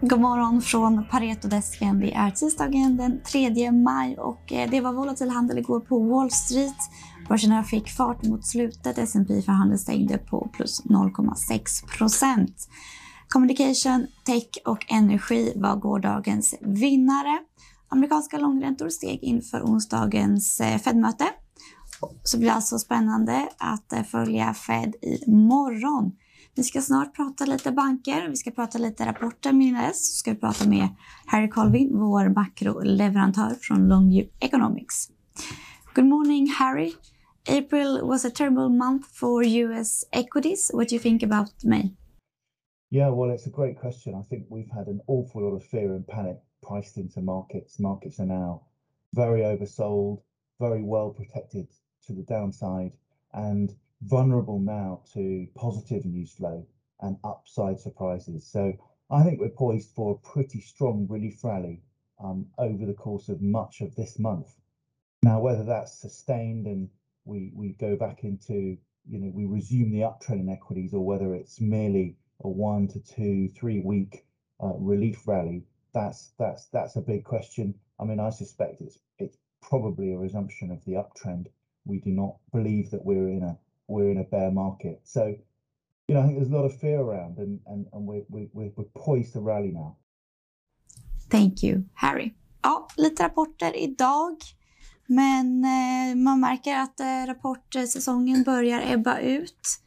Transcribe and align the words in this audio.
God 0.00 0.20
morgon 0.20 0.62
från 0.62 1.04
Paretodesken. 1.10 2.00
Det 2.00 2.14
är 2.14 2.30
tisdagen 2.30 2.96
den 2.96 3.20
3 3.22 3.72
maj 3.72 4.18
och 4.18 4.52
eh, 4.52 4.70
det 4.70 4.80
var 4.80 4.92
volatil 4.92 5.30
handel 5.30 5.58
igår 5.58 5.80
på 5.80 5.98
Wall 5.98 6.30
Street. 6.30 6.76
Börserna 7.28 7.64
fick 7.64 7.88
fart 7.88 8.22
mot 8.22 8.46
slutet. 8.46 8.98
S&P 8.98 9.42
förhandlade 9.42 9.78
stängde 9.78 10.18
på 10.18 10.50
plus 10.52 10.84
0,6 10.84 11.98
procent. 11.98 12.68
Communication, 13.28 14.06
tech 14.24 14.48
och 14.64 14.84
energi 14.88 15.52
var 15.56 15.76
gårdagens 15.76 16.54
vinnare. 16.60 17.38
Amerikanska 17.88 18.38
långräntor 18.38 18.88
steg 18.88 19.22
inför 19.22 19.62
onsdagens 19.62 20.60
eh, 20.60 20.78
Fed-möte. 20.78 21.24
Så 22.22 22.38
blir 22.38 22.48
det 22.48 22.54
alltså 22.54 22.78
spännande 22.78 23.48
att 23.58 23.92
eh, 23.92 24.02
följa 24.02 24.54
Fed 24.54 24.94
i 25.02 25.30
morgon. 25.30 26.12
Vi 26.56 26.62
ska 26.62 26.80
snart 26.80 27.16
prata 27.16 27.46
lite 27.46 27.72
banker, 27.72 28.28
vi 28.28 28.36
ska 28.36 28.50
prata 28.50 28.78
lite 28.78 29.06
rapporter 29.06 29.52
med 29.52 29.96
så 29.96 30.16
ska 30.16 30.32
vi 30.32 30.36
prata 30.36 30.68
med 30.68 30.88
Harry 31.26 31.48
Colvin, 31.48 31.98
vår 31.98 32.28
makroleverantör 32.28 33.54
från 33.60 33.88
Longview 33.88 34.30
Economics. 34.40 35.10
Good 35.94 36.04
morning 36.04 36.46
Harry. 36.58 36.92
April 37.48 38.00
was 38.02 38.24
a 38.24 38.30
terrible 38.30 38.68
month 38.68 39.06
for 39.12 39.44
US 39.44 40.04
equities. 40.12 40.70
What 40.74 40.88
do 40.88 40.94
you 40.94 41.02
think 41.02 41.22
about 41.22 41.64
May? 41.64 41.90
Yeah, 42.90 43.18
well, 43.18 43.36
it's 43.36 43.46
a 43.46 43.56
great 43.56 43.80
question. 43.80 44.14
I 44.14 44.24
think 44.28 44.46
we've 44.50 44.74
had 44.74 44.86
an 44.88 45.00
awful 45.06 45.42
lot 45.42 45.56
of 45.56 45.64
fear 45.64 45.94
and 45.94 46.06
panic 46.06 46.36
priced 46.68 46.96
into 46.96 47.20
markets. 47.20 47.78
Markets 47.78 48.20
are 48.20 48.28
now 48.28 48.60
very 49.12 49.42
oversold, 49.42 50.18
very 50.60 50.82
well 50.82 51.10
protected 51.10 51.66
to 52.06 52.12
the 52.14 52.24
downside, 52.34 52.92
and 53.32 53.76
vulnerable 54.06 54.60
now 54.60 55.00
to 55.12 55.46
positive 55.54 56.04
news 56.04 56.32
flow 56.32 56.64
and 57.00 57.16
upside 57.24 57.78
surprises. 57.80 58.44
So 58.44 58.72
I 59.10 59.22
think 59.22 59.40
we're 59.40 59.48
poised 59.48 59.90
for 59.94 60.12
a 60.12 60.28
pretty 60.32 60.60
strong 60.60 61.06
relief 61.08 61.44
rally 61.44 61.82
um, 62.22 62.46
over 62.58 62.86
the 62.86 62.94
course 62.94 63.28
of 63.28 63.40
much 63.40 63.80
of 63.80 63.94
this 63.94 64.18
month. 64.18 64.54
Now, 65.22 65.40
whether 65.40 65.64
that's 65.64 66.00
sustained 66.00 66.66
and 66.66 66.88
we 67.24 67.50
we 67.54 67.72
go 67.72 67.96
back 67.96 68.24
into, 68.24 68.76
you 69.06 69.18
know, 69.18 69.30
we 69.32 69.44
resume 69.44 69.90
the 69.90 70.00
uptrend 70.00 70.40
in 70.40 70.48
equities 70.48 70.94
or 70.94 71.04
whether 71.04 71.34
it's 71.34 71.60
merely 71.60 72.16
a 72.44 72.48
one 72.48 72.86
to 72.88 73.00
two, 73.00 73.48
three 73.48 73.80
week 73.80 74.24
uh, 74.62 74.74
relief 74.78 75.26
rally, 75.26 75.64
that's 75.94 76.32
that's 76.38 76.66
that's 76.72 76.96
a 76.96 77.00
big 77.00 77.24
question. 77.24 77.74
I 77.98 78.04
mean, 78.04 78.20
I 78.20 78.30
suspect 78.30 78.80
it's 78.80 78.98
it's 79.18 79.36
probably 79.62 80.12
a 80.12 80.18
resumption 80.18 80.70
of 80.70 80.84
the 80.84 80.92
uptrend. 80.92 81.46
We 81.84 81.98
do 81.98 82.12
not 82.12 82.36
believe 82.52 82.90
that 82.90 83.04
we're 83.04 83.28
in 83.28 83.42
a 83.42 83.56
we're 83.88 84.10
in 84.10 84.18
a 84.18 84.24
bear 84.24 84.50
market. 84.50 85.00
So, 85.04 85.36
you 86.08 86.14
know, 86.14 86.20
I 86.20 86.24
think 86.24 86.38
there's 86.38 86.50
a 86.50 86.56
lot 86.56 86.64
of 86.64 86.78
fear 86.78 87.00
around, 87.00 87.38
and 87.38 87.60
and 87.66 87.86
and 87.92 88.06
we're 88.06 88.24
we're 88.28 88.48
we're 88.52 88.84
poised 88.94 89.32
to 89.32 89.40
rally 89.40 89.72
now. 89.72 89.96
Thank 91.30 91.62
you, 91.62 91.84
Harry. 91.94 92.34
Ja, 92.62 92.88
lite 92.96 93.22
rapporter 93.22 93.76
idag. 93.76 94.36
Men 95.06 95.64
eh, 95.64 96.16
man 96.16 96.40
märker 96.40 96.76
att 96.76 97.00
eh, 97.00 97.26
rapportsäsongen 97.26 98.42
börjar 98.42 98.92
ebba 98.92 99.20
ut. 99.20 99.80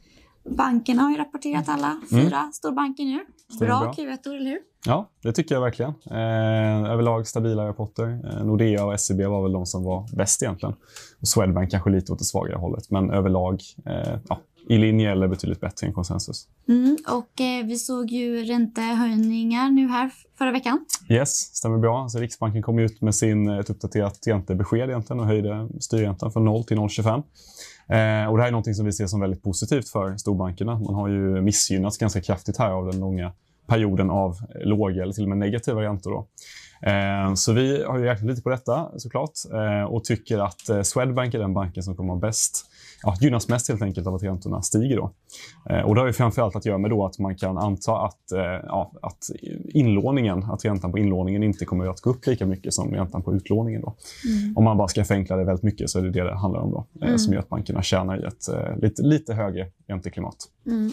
Bankerna 0.50 1.02
har 1.02 1.10
ju 1.10 1.16
rapporterat 1.16 1.68
alla 1.68 2.00
fyra 2.10 2.38
mm. 2.40 2.52
storbanker 2.52 3.04
nu. 3.04 3.24
Bra, 3.58 3.66
bra. 3.66 3.92
Q1, 3.92 4.18
eller 4.26 4.50
hur? 4.50 4.58
Ja, 4.86 5.10
det 5.22 5.32
tycker 5.32 5.54
jag 5.54 5.62
verkligen. 5.62 5.94
Eh, 6.10 6.92
överlag 6.92 7.26
stabila 7.26 7.68
rapporter. 7.68 8.20
Eh, 8.24 8.44
Nordea 8.44 8.84
och 8.84 9.00
SEB 9.00 9.20
var 9.20 9.42
väl 9.42 9.52
de 9.52 9.66
som 9.66 9.84
var 9.84 10.16
bäst 10.16 10.42
egentligen. 10.42 10.74
Och 11.20 11.28
Swedbank 11.28 11.70
kanske 11.70 11.90
lite 11.90 12.12
åt 12.12 12.18
det 12.18 12.24
svagare 12.24 12.56
hållet, 12.56 12.90
men 12.90 13.10
överlag 13.10 13.62
eh, 13.86 14.18
ja, 14.28 14.40
i 14.68 14.78
linje 14.78 15.12
eller 15.12 15.28
betydligt 15.28 15.60
bättre 15.60 15.86
än 15.86 15.92
konsensus. 15.92 16.48
Mm, 16.68 16.96
och 17.08 17.40
eh, 17.40 17.66
vi 17.66 17.76
såg 17.76 18.10
ju 18.10 18.44
räntehöjningar 18.44 19.70
nu 19.70 19.88
här 19.88 20.10
förra 20.38 20.52
veckan. 20.52 20.86
Yes, 21.08 21.30
stämmer 21.30 21.78
bra. 21.78 22.02
Alltså 22.02 22.18
Riksbanken 22.18 22.62
kom 22.62 22.78
ut 22.78 23.00
med 23.00 23.14
sin, 23.14 23.48
eh, 23.48 23.58
ett 23.58 23.70
uppdaterat 23.70 24.26
räntebesked 24.26 24.90
egentligen 24.90 25.20
och 25.20 25.26
höjde 25.26 25.68
styrräntan 25.80 26.32
från 26.32 26.44
0 26.44 26.64
till 26.64 26.76
0,25. 26.76 27.22
Eh, 27.90 28.30
och 28.30 28.36
det 28.36 28.42
här 28.42 28.48
är 28.48 28.52
något 28.52 28.76
som 28.76 28.86
vi 28.86 28.92
ser 28.92 29.06
som 29.06 29.20
väldigt 29.20 29.42
positivt 29.42 29.88
för 29.88 30.16
storbankerna. 30.16 30.78
Man 30.78 30.94
har 30.94 31.08
ju 31.08 31.40
missgynnats 31.40 31.98
ganska 31.98 32.20
kraftigt 32.20 32.58
här 32.58 32.70
av 32.70 32.86
den 32.86 33.00
långa 33.00 33.32
perioden 33.66 34.10
av 34.10 34.36
låga 34.64 35.02
eller 35.02 35.12
till 35.12 35.22
och 35.22 35.28
med 35.28 35.38
negativa 35.38 35.82
räntor. 35.82 36.10
Då. 36.10 36.26
Eh, 36.82 37.34
så 37.34 37.52
vi 37.52 37.84
har 37.84 37.98
ju 37.98 38.04
räknat 38.04 38.30
lite 38.30 38.42
på 38.42 38.50
detta 38.50 38.88
såklart 38.96 39.30
eh, 39.52 39.82
och 39.82 40.04
tycker 40.04 40.38
att 40.38 40.68
eh, 40.68 40.82
Swedbank 40.82 41.34
är 41.34 41.38
den 41.38 41.54
banken 41.54 41.82
som 41.82 41.96
kommer 41.96 42.14
att 42.14 42.20
bäst 42.20 42.66
ja, 43.02 43.16
gynnas 43.20 43.48
mest 43.48 43.68
helt 43.68 43.82
enkelt 43.82 44.06
av 44.06 44.14
att 44.14 44.22
räntorna 44.22 44.62
stiger. 44.62 44.96
Då. 44.96 45.12
och 45.84 45.94
det 45.94 46.00
har 46.00 46.06
ju 46.06 46.12
framförallt 46.12 46.56
att 46.56 46.66
göra 46.66 46.78
med 46.78 46.90
då 46.90 47.06
att 47.06 47.18
man 47.18 47.36
kan 47.36 47.58
anta 47.58 47.96
att, 47.96 48.20
ja, 48.66 48.92
att 49.02 49.30
inlåningen, 49.68 50.42
att 50.42 50.64
räntan 50.64 50.92
på 50.92 50.98
inlåningen 50.98 51.42
inte 51.42 51.64
kommer 51.64 51.86
att 51.86 52.00
gå 52.00 52.10
upp 52.10 52.26
lika 52.26 52.46
mycket 52.46 52.74
som 52.74 52.94
räntan 52.94 53.22
på 53.22 53.34
utlåningen. 53.34 53.82
Då. 53.82 53.94
Mm. 54.28 54.56
Om 54.56 54.64
man 54.64 54.76
bara 54.76 54.88
ska 54.88 55.04
förenkla 55.04 55.36
det 55.36 55.44
väldigt 55.44 55.62
mycket 55.62 55.90
så 55.90 55.98
är 55.98 56.02
det 56.02 56.10
det 56.10 56.24
det 56.24 56.36
handlar 56.36 56.60
om 56.60 56.70
då, 56.70 56.86
mm. 57.02 57.18
som 57.18 57.32
gör 57.32 57.40
att 57.40 57.48
bankerna 57.48 57.82
tjänar 57.82 58.24
i 58.24 58.26
ett 58.26 58.48
lite, 58.82 59.02
lite 59.02 59.34
högre 59.34 59.66
ränteklimat. 59.86 60.36
Mm. 60.66 60.92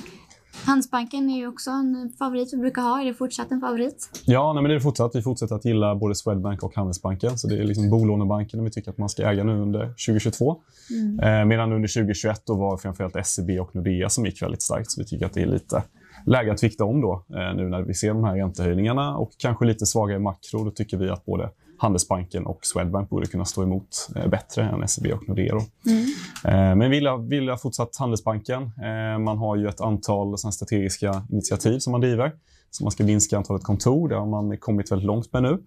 Handelsbanken 0.66 1.30
är 1.30 1.38
ju 1.38 1.48
också 1.48 1.70
en 1.70 2.14
favorit 2.20 2.54
vi 2.54 2.58
brukar 2.58 2.82
ha. 2.82 3.02
Är 3.02 3.06
det 3.06 3.14
fortsatt 3.14 3.52
en 3.52 3.60
favorit? 3.60 4.10
Ja, 4.26 4.54
nej, 4.54 4.64
men 4.64 4.70
det 4.70 4.76
är 4.76 4.80
fortsatt. 4.80 5.16
Vi 5.16 5.22
fortsätter 5.22 5.56
att 5.56 5.66
gilla 5.66 5.96
både 5.96 6.16
Swedbank 6.16 6.64
och 6.64 6.76
Handelsbanken. 6.76 7.38
Så 7.38 7.48
det 7.48 7.58
är 7.58 7.64
liksom 7.64 7.90
bolånebanken 7.90 8.64
vi 8.64 8.72
tycker 8.72 8.92
att 8.92 8.98
man 8.98 9.10
ska 9.10 9.24
äga 9.24 9.44
nu 9.44 9.62
under 9.62 9.86
2022. 9.86 10.62
Mm. 10.90 11.20
Eh, 11.20 11.46
medan 11.46 11.72
under 11.72 11.88
2021 11.88 12.42
då 12.46 12.56
var 12.56 12.78
framförallt 12.78 13.28
SEB 13.28 13.50
och 13.50 13.76
Nordea 13.76 14.10
som 14.10 14.26
gick 14.26 14.42
väldigt 14.42 14.62
starkt. 14.62 14.92
Så 14.92 15.02
vi 15.02 15.08
tycker 15.08 15.26
att 15.26 15.34
det 15.34 15.42
är 15.42 15.46
lite 15.46 15.84
läge 16.26 16.52
att 16.52 16.64
vikta 16.64 16.86
om 16.86 17.02
då 17.02 17.26
eh, 17.30 17.56
nu 17.56 17.70
när 17.70 17.82
vi 17.82 17.94
ser 17.94 18.08
de 18.08 18.24
här 18.24 18.36
räntehöjningarna 18.36 19.18
och 19.18 19.32
kanske 19.38 19.66
lite 19.66 19.86
svagare 19.86 20.20
makro. 20.20 20.64
Då 20.64 20.72
tycker 20.72 20.98
vi 20.98 21.10
att 21.10 21.26
både 21.26 21.50
Handelsbanken 21.80 22.46
och 22.46 22.60
Swedbank 22.62 23.10
borde 23.10 23.28
kunna 23.28 23.46
stå 23.46 23.64
emot 23.64 24.10
eh, 24.16 24.28
bättre 24.28 24.64
än 24.64 24.88
SEB 24.88 25.12
och 25.14 25.30
Nordea. 25.30 25.54
Mm. 25.54 26.06
Eh, 26.46 26.76
men 26.76 26.92
vill 26.92 27.04
jag, 27.04 27.30
vill 27.30 27.48
jag 27.48 27.62
fortsatt 27.62 27.98
Handelsbanken. 27.98 28.72
Man 29.20 29.38
har 29.38 29.56
ju 29.56 29.68
ett 29.68 29.82
antal 29.82 30.38
strategiska 30.38 31.24
initiativ 31.30 31.80
som 31.80 31.92
man 31.92 32.02
driver. 32.02 32.32
Så 32.72 32.84
man 32.84 32.92
ska 32.92 33.04
minska 33.04 33.38
antalet 33.38 33.64
kontor. 33.64 34.10
Det 34.10 34.16
har 34.16 34.26
man 34.26 34.58
kommit 34.58 34.92
väldigt 34.92 35.06
långt 35.06 35.34
med 35.34 35.44
nu. 35.44 35.58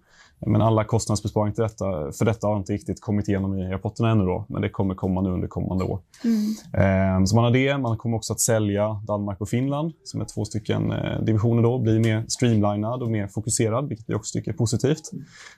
Men 0.45 0.61
alla 0.61 0.83
kostnadsbesparingar 0.83 1.53
till 1.53 1.61
detta, 1.61 2.11
för 2.11 2.25
detta 2.25 2.47
har 2.47 2.57
inte 2.57 2.73
riktigt 2.73 3.01
kommit 3.01 3.27
igenom 3.27 3.59
i 3.59 3.67
rapporterna 3.67 4.09
ännu. 4.11 4.25
Då, 4.25 4.45
men 4.49 4.61
det 4.61 4.69
kommer 4.69 4.95
komma 4.95 5.21
nu 5.21 5.29
under 5.29 5.47
kommande 5.47 5.83
år. 5.83 5.99
Mm. 6.23 7.27
Så 7.27 7.35
man 7.35 7.43
har 7.43 7.51
det. 7.51 7.77
Man 7.77 7.97
kommer 7.97 8.17
också 8.17 8.33
att 8.33 8.39
sälja 8.39 9.01
Danmark 9.07 9.41
och 9.41 9.49
Finland 9.49 9.93
som 10.03 10.21
är 10.21 10.25
två 10.25 10.45
stycken 10.45 10.93
divisioner. 11.25 11.63
Då, 11.63 11.79
blir 11.79 11.99
mer 11.99 12.25
streamlinad 12.27 13.03
och 13.03 13.11
mer 13.11 13.27
fokuserad, 13.27 13.89
vilket 13.89 14.09
vi 14.09 14.13
också 14.13 14.33
tycker 14.33 14.51
är 14.51 14.55
positivt. 14.55 15.11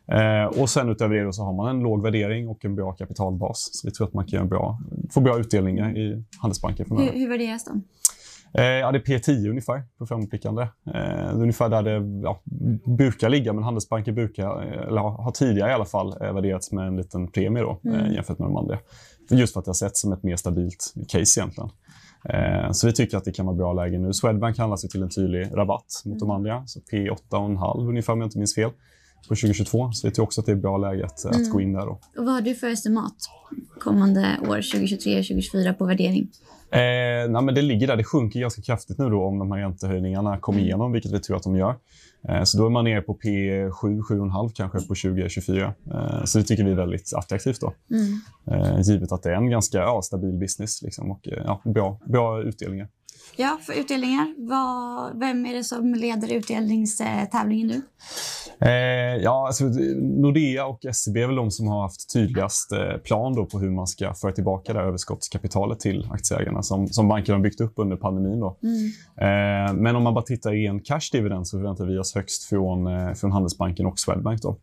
Mm. 0.07 0.49
Och 0.61 0.69
sen 0.69 0.89
utöver 0.89 1.15
det 1.15 1.33
så 1.33 1.43
har 1.43 1.53
man 1.53 1.75
en 1.75 1.79
låg 1.79 2.01
värdering 2.01 2.47
och 2.47 2.65
en 2.65 2.75
bra 2.75 2.91
kapitalbas. 2.91 3.69
Så 3.71 3.87
vi 3.87 3.91
tror 3.91 4.07
att 4.07 4.13
man 4.13 4.25
kan 4.25 4.49
bra, 4.49 4.79
få 5.11 5.21
bra 5.21 5.39
utdelningar 5.39 5.97
i 5.97 6.23
Handelsbanken 6.37 6.85
framöver. 6.85 7.11
Hur, 7.11 7.19
hur 7.19 7.29
värderas 7.29 7.65
de? 7.65 7.83
Eh, 8.53 8.63
ja, 8.63 8.91
det 8.91 8.97
är 8.97 9.01
P10 9.01 9.49
ungefär 9.49 9.83
på 9.97 10.05
framåtblickande. 10.05 10.61
Eh, 10.93 11.35
ungefär 11.35 11.69
där 11.69 11.83
det 11.83 12.21
ja, 12.23 12.41
brukar 12.97 13.29
ligga, 13.29 13.53
men 13.53 13.63
Handelsbanker 13.63 14.11
brukar, 14.11 14.61
eller 14.61 15.01
har 15.01 15.31
tidigare 15.31 15.69
i 15.69 15.73
alla 15.73 15.85
fall 15.85 16.15
eh, 16.21 16.33
värderats 16.33 16.71
med 16.71 16.87
en 16.87 16.95
liten 16.95 17.31
premie 17.31 17.63
då, 17.63 17.79
eh, 17.85 17.99
mm. 17.99 18.13
jämfört 18.13 18.39
med 18.39 18.47
de 18.47 18.57
andra. 18.57 18.77
Just 19.29 19.53
för 19.53 19.59
att 19.59 19.65
det 19.65 19.69
har 19.69 19.73
sett 19.73 19.97
som 19.97 20.13
ett 20.13 20.23
mer 20.23 20.35
stabilt 20.35 20.93
case 21.07 21.39
egentligen. 21.39 21.69
Eh, 22.29 22.71
så 22.71 22.87
vi 22.87 22.93
tycker 22.93 23.17
att 23.17 23.25
det 23.25 23.31
kan 23.31 23.45
vara 23.45 23.55
bra 23.55 23.73
läge 23.73 23.97
nu. 23.97 24.13
Swedbank 24.13 24.57
handlas 24.57 24.85
ju 24.85 24.87
till 24.87 25.03
en 25.03 25.09
tydlig 25.09 25.49
rabatt 25.53 26.01
mot 26.05 26.15
mm. 26.15 26.19
de 26.19 26.31
andra, 26.31 26.67
så 26.67 26.79
P8,5 26.79 27.89
ungefär 27.89 28.13
om 28.13 28.21
jag 28.21 28.27
inte 28.27 28.37
minns 28.37 28.55
fel 28.55 28.69
på 29.27 29.35
2022. 29.35 29.91
Så 29.91 30.07
vi 30.07 30.13
tror 30.13 30.25
också 30.25 30.41
att 30.41 30.45
det 30.45 30.51
är 30.51 30.55
bra 30.55 30.77
läge 30.77 31.05
att, 31.05 31.25
mm. 31.25 31.41
att 31.41 31.49
gå 31.49 31.61
in 31.61 31.73
där. 31.73 31.85
Då. 31.85 31.91
Och 31.91 32.25
vad 32.25 32.33
har 32.33 32.41
du 32.41 32.55
för 32.55 32.67
estimat 32.67 33.15
kommande 33.79 34.37
år, 34.41 34.71
2023 34.71 35.15
2024, 35.15 35.73
på 35.73 35.85
värdering? 35.85 36.29
Eh, 36.73 37.29
nej, 37.29 37.41
men 37.43 37.55
det 37.55 37.61
ligger 37.61 37.87
där. 37.87 37.97
Det 37.97 38.03
sjunker 38.03 38.39
ganska 38.39 38.61
kraftigt 38.61 38.97
nu 38.97 39.09
då 39.09 39.23
om 39.23 39.39
de 39.39 39.51
här 39.51 39.59
räntehöjningarna 39.59 40.37
kommer 40.37 40.59
mm. 40.59 40.67
igenom, 40.67 40.91
vilket 40.91 41.11
vi 41.11 41.19
tror 41.19 41.37
att 41.37 41.43
de 41.43 41.55
gör. 41.55 41.75
Eh, 42.29 42.43
så 42.43 42.57
då 42.57 42.65
är 42.65 42.69
man 42.69 42.85
nere 42.85 43.01
på 43.01 43.17
P7, 43.17 43.69
7,5 44.01 44.51
kanske 44.55 44.77
på 44.79 44.83
2024. 44.83 45.73
Eh, 45.91 46.23
så 46.23 46.37
det 46.37 46.43
tycker 46.43 46.63
vi 46.63 46.71
är 46.71 46.75
väldigt 46.75 47.13
attraktivt 47.15 47.61
då. 47.61 47.73
Mm. 47.91 48.19
Eh, 48.51 48.81
givet 48.81 49.11
att 49.11 49.23
det 49.23 49.29
är 49.29 49.35
en 49.35 49.49
ganska 49.49 49.77
ja, 49.77 50.01
stabil 50.01 50.33
business 50.33 50.81
liksom, 50.81 51.11
och 51.11 51.27
eh, 51.27 51.43
ja, 51.45 51.61
bra, 51.65 51.99
bra 52.05 52.41
utdelningar. 52.41 52.87
Ja, 53.35 53.59
för 53.61 53.73
utdelningar. 53.73 54.33
Vad, 54.37 55.19
vem 55.19 55.45
är 55.45 55.53
det 55.53 55.63
som 55.63 55.93
leder 55.93 56.33
utdelningstävlingen 56.33 57.67
nu? 57.67 57.81
Eh, 58.59 59.23
ja, 59.23 59.47
alltså, 59.47 59.63
Nordea 60.01 60.65
och 60.65 60.79
SEB 60.93 61.17
är 61.17 61.27
väl 61.27 61.35
de 61.35 61.51
som 61.51 61.67
har 61.67 61.81
haft 61.81 62.13
tydligast 62.13 62.71
eh, 62.71 62.97
plan 63.03 63.35
då 63.35 63.45
på 63.45 63.59
hur 63.59 63.69
man 63.69 63.87
ska 63.87 64.13
föra 64.13 64.31
tillbaka 64.31 64.73
det 64.73 64.79
överskottskapitalet 64.79 65.79
till 65.79 66.07
aktieägarna 66.11 66.63
som, 66.63 66.87
som 66.87 67.07
bankerna 67.07 67.37
har 67.37 67.43
byggt 67.43 67.61
upp 67.61 67.73
under 67.75 67.97
pandemin. 67.97 68.39
Då. 68.39 68.57
Mm. 68.63 68.85
Eh, 69.17 69.73
men 69.73 69.95
om 69.95 70.03
man 70.03 70.13
bara 70.13 70.23
tittar 70.23 70.55
i 70.55 70.65
en 70.65 70.79
cash 70.79 71.09
dividend 71.11 71.47
så 71.47 71.57
förväntar 71.57 71.85
vi 71.85 71.97
oss 71.97 72.15
högst 72.15 72.43
från, 72.43 72.87
eh, 72.87 73.13
från 73.13 73.31
Handelsbanken 73.31 73.85
och 73.85 73.99
Swedbank. 73.99 74.41
Då. 74.41 74.57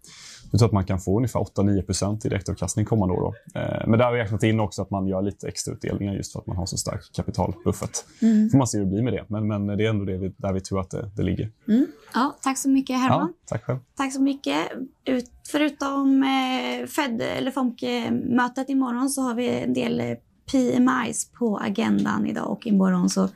Vi 0.50 0.58
tror 0.58 0.68
att 0.68 0.72
man 0.72 0.84
kan 0.84 1.00
få 1.00 1.16
ungefär 1.16 1.40
8-9% 1.40 2.26
i 2.26 2.28
direktavkastning 2.28 2.84
kommande 2.84 3.14
år. 3.14 3.20
Då. 3.20 3.60
Eh, 3.60 3.88
men 3.88 3.98
där 3.98 4.04
har 4.04 4.12
vi 4.12 4.18
räknat 4.18 4.42
in 4.42 4.60
också 4.60 4.82
att 4.82 4.90
man 4.90 5.06
gör 5.06 5.22
lite 5.22 5.48
extra 5.48 5.74
utdelningar 5.74 6.14
just 6.14 6.32
för 6.32 6.40
att 6.40 6.46
man 6.46 6.56
har 6.56 6.66
så 6.66 6.76
stark 6.76 7.12
kapitalbuffert. 7.12 8.04
Mm. 8.22 8.50
får 8.50 8.58
man 8.58 8.66
se 8.66 8.78
hur 8.78 8.84
det 8.84 8.90
blir 8.90 9.02
med 9.02 9.12
det. 9.12 9.24
Men, 9.28 9.48
men 9.48 9.66
det 9.66 9.86
är 9.86 9.90
ändå 9.90 10.04
det 10.04 10.16
vi, 10.16 10.32
där 10.36 10.52
vi 10.52 10.60
tror 10.60 10.80
att 10.80 10.90
det, 10.90 11.10
det 11.16 11.22
ligger. 11.22 11.50
Mm. 11.68 11.86
Ja, 12.14 12.36
tack 12.42 12.58
så 12.58 12.68
mycket 12.68 12.96
Herman. 12.96 13.32
Ja, 13.40 13.46
tack 13.46 13.64
själv. 13.64 13.78
Tack 13.96 14.12
så 14.12 14.22
mycket. 14.22 14.56
Ut, 15.04 15.30
förutom 15.50 16.22
eh, 16.22 16.86
Fed 16.86 17.22
eller 17.22 17.50
FOMC-mötet 17.50 18.70
imorgon 18.70 19.10
så 19.10 19.22
har 19.22 19.34
vi 19.34 19.48
en 19.48 19.74
del 19.74 20.00
eh, 20.00 20.16
PMIs 20.50 21.30
på 21.38 21.58
agendan 21.58 22.26
idag 22.26 22.50
och 22.50 22.66
imorgon. 22.66 23.10
Så 23.10 23.28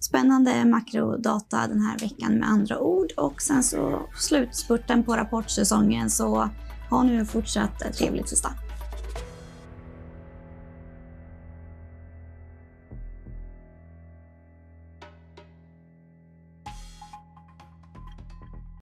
spännande 0.00 0.64
makrodata 0.64 1.66
den 1.66 1.80
här 1.80 1.98
veckan 1.98 2.32
med 2.32 2.48
andra 2.48 2.78
ord. 2.78 3.12
Och 3.16 3.42
sen 3.42 3.62
så 3.62 4.00
slutspurten 4.16 5.04
på 5.04 5.16
rapportsäsongen. 5.16 6.10
Så 6.10 6.50
ha 6.90 7.02
nu 7.02 7.18
en 7.18 7.26
fortsatt 7.26 7.94
trevlig 7.94 8.26
tisdag. 8.26 8.52